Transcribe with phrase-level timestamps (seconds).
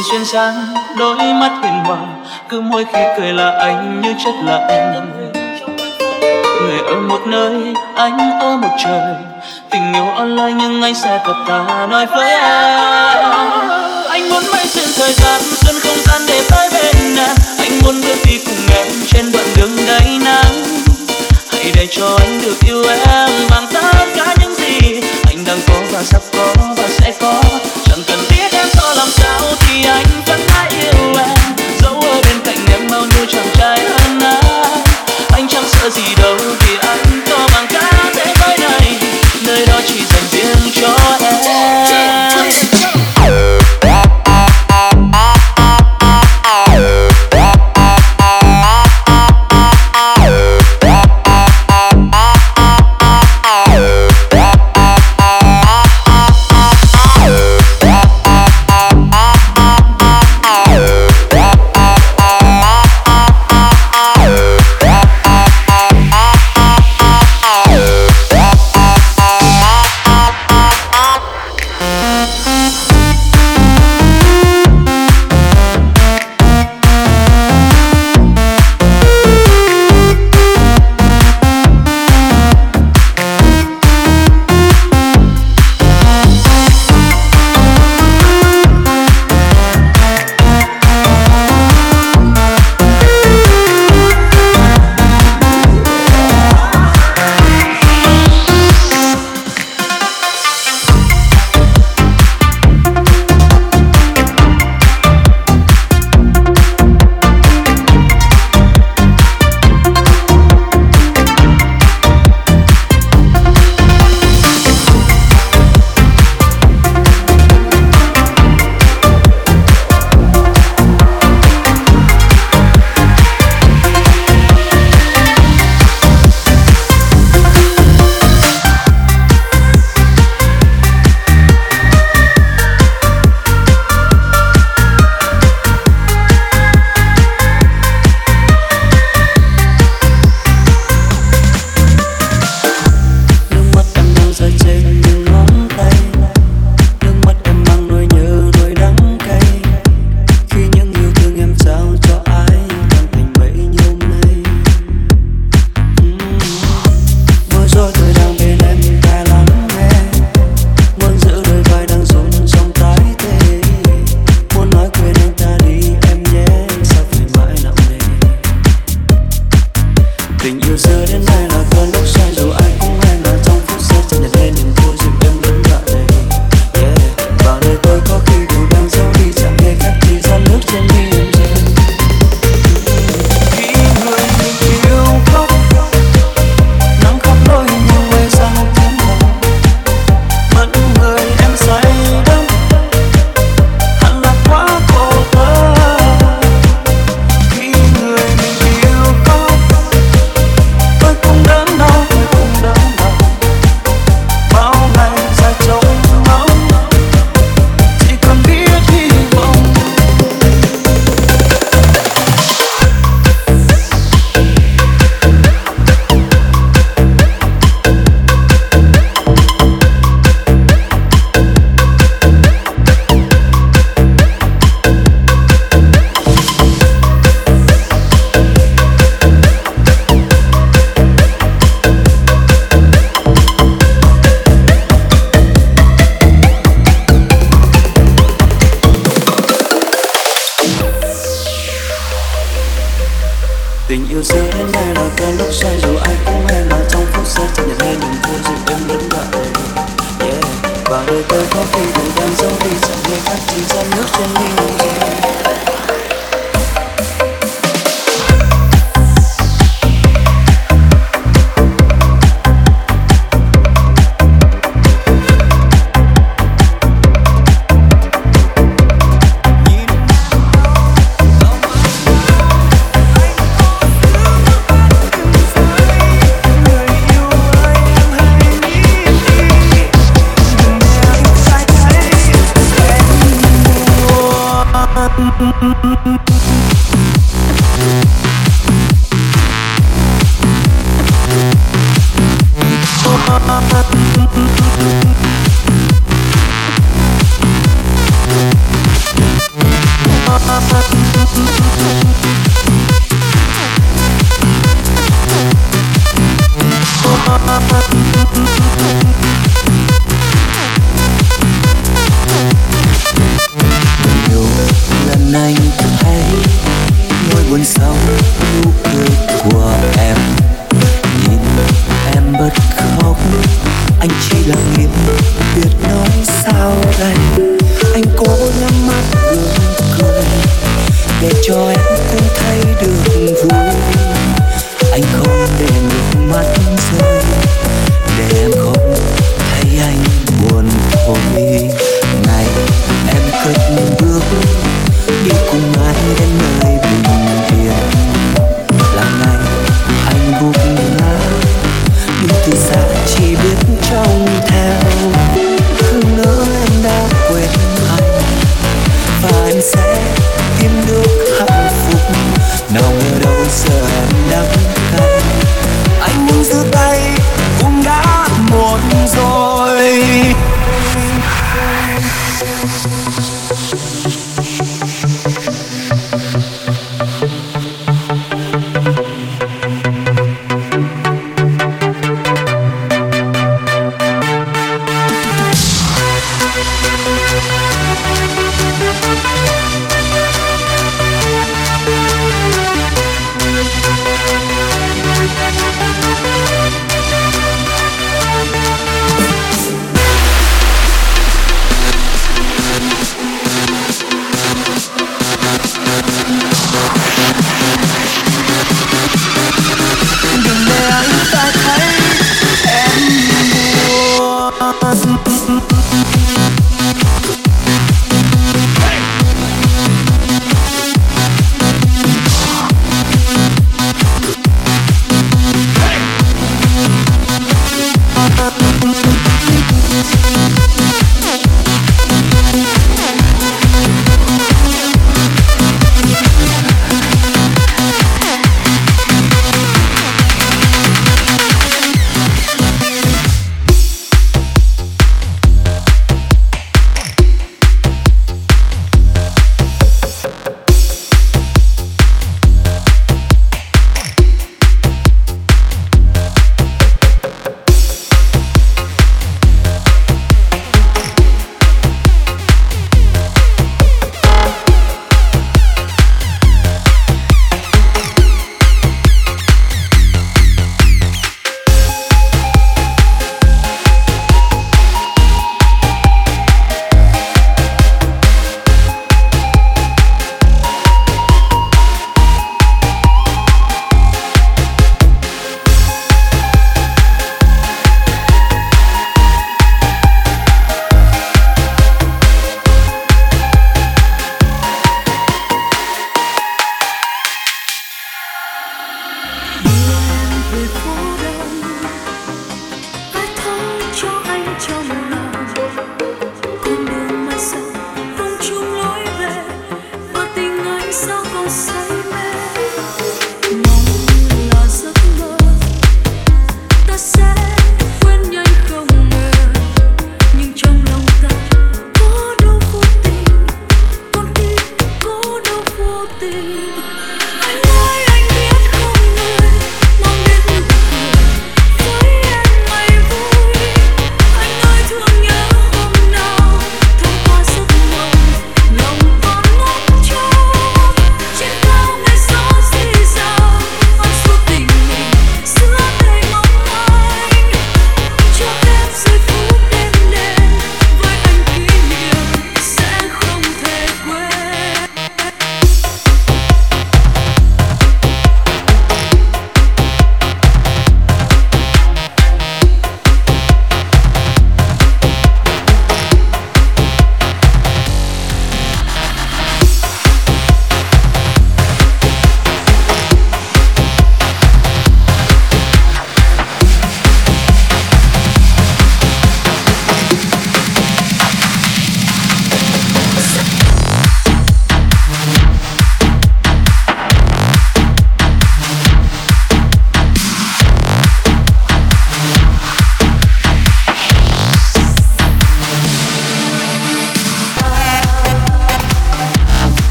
[0.00, 1.98] cười duyên dáng đôi mắt hiền hòa
[2.48, 4.94] cứ mỗi khi cười là anh như chất là em
[6.60, 9.14] người ở một nơi, anh ở một trời,
[9.70, 13.30] tình yêu online nhưng anh sẽ thật ta nói với em
[14.10, 18.00] anh muốn bay xuyên thời gian xuyên không gian để tới bên em anh muốn
[18.00, 20.64] bước đi cùng em trên đoạn đường đầy nắng.
[21.52, 25.74] Hãy để cho anh được yêu em bằng tất cả những gì anh đang có
[25.92, 27.42] và sắp có và sẽ có.
[27.84, 29.40] Chẳng cần biết em to làm sao
[29.88, 30.49] anh vẫn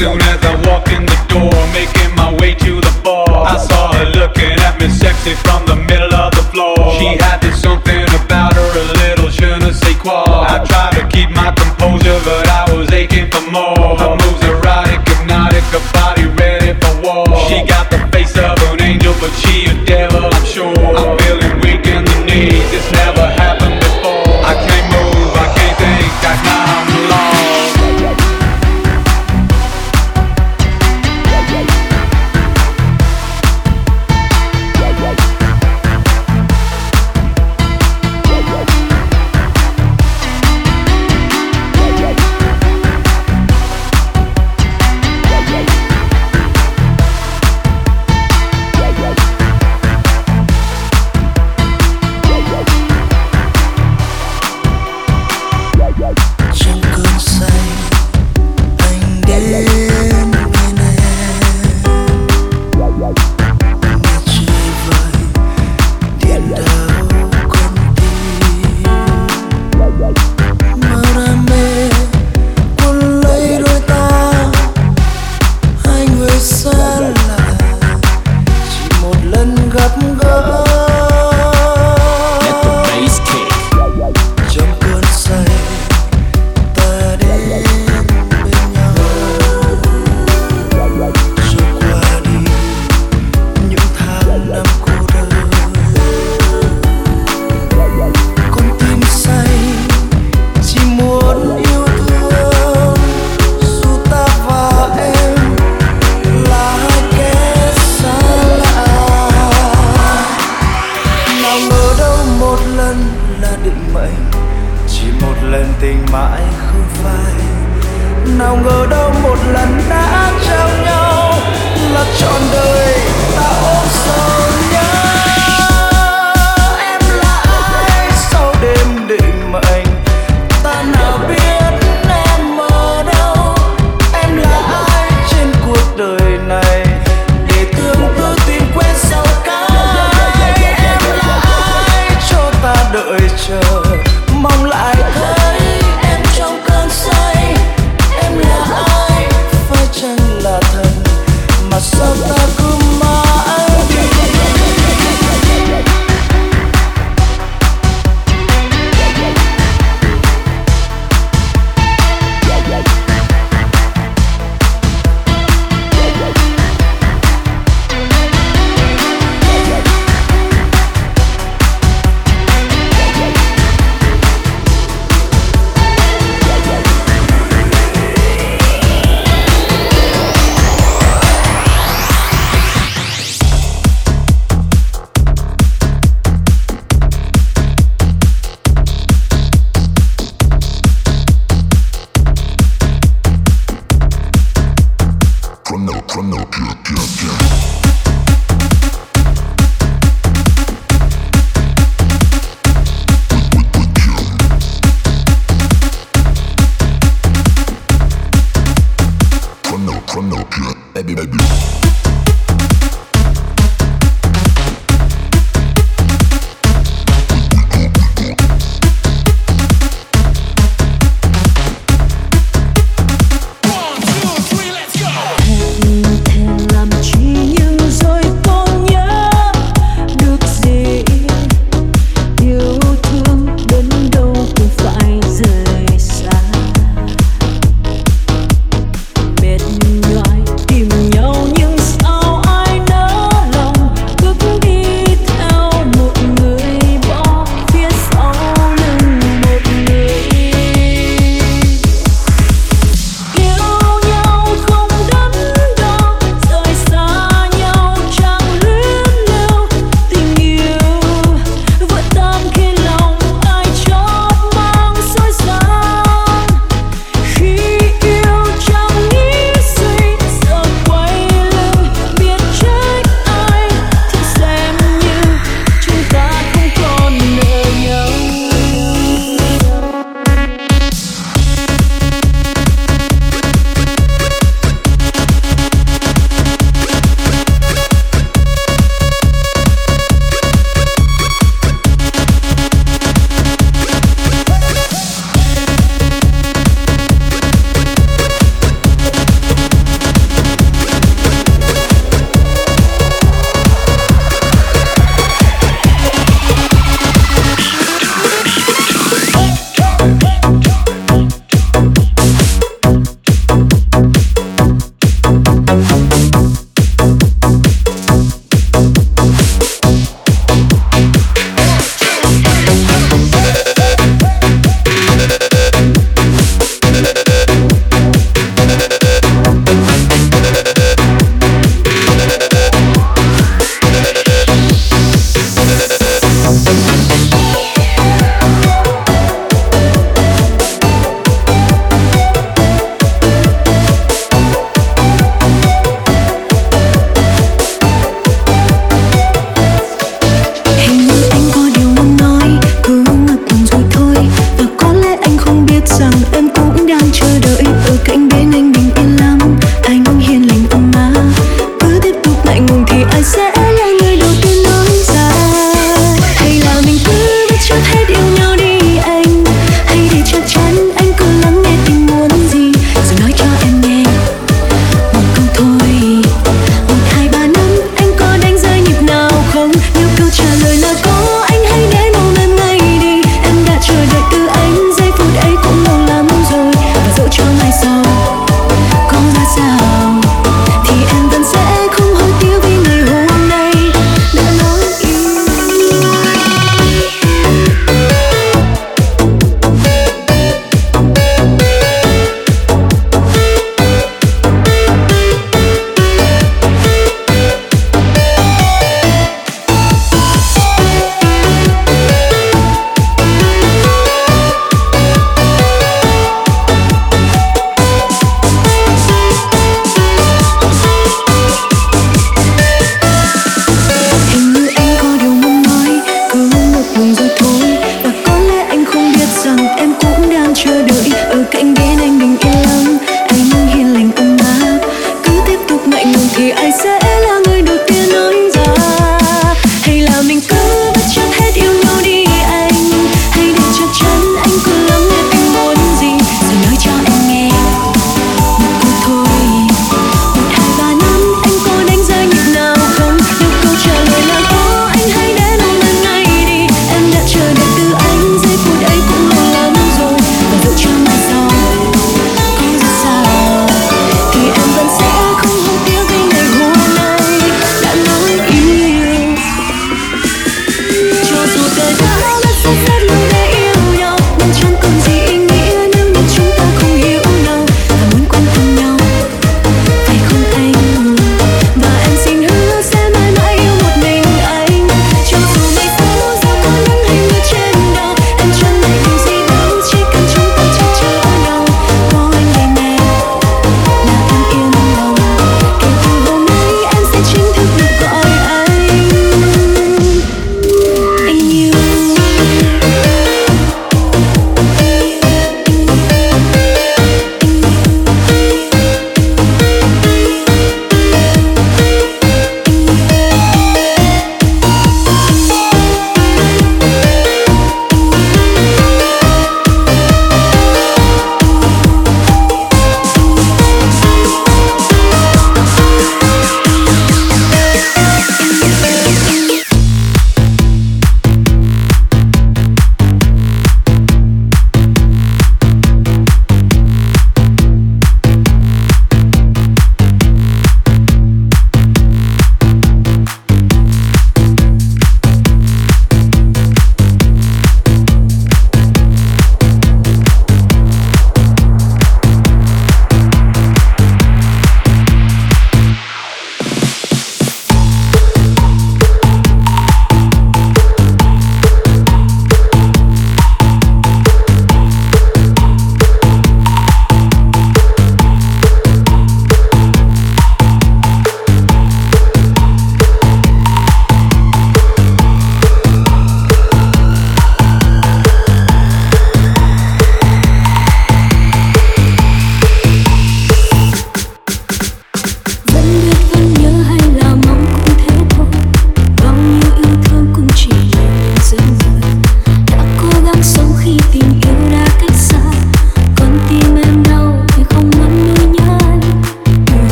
[0.00, 3.92] soon as I walked in the door, making my way to the bar, I saw
[3.92, 6.74] her looking at me sexy from the middle of the floor.
[6.96, 10.24] She had this something about her, a little je ne sais quoi.
[10.54, 13.98] I tried to keep my composure, but I was aching for more.
[14.00, 16.19] Her moves erotic, hypnotic, her body.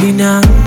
[0.00, 0.57] You know.